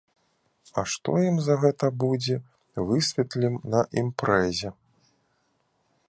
[0.81, 2.35] А што ім за гэта будзе,
[2.87, 4.69] высветлім на імпрэзе!